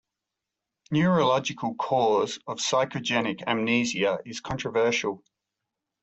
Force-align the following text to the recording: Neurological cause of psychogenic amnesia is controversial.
Neurological 0.89 1.75
cause 1.75 2.39
of 2.47 2.57
psychogenic 2.57 3.43
amnesia 3.45 4.17
is 4.25 4.41
controversial. 4.41 5.23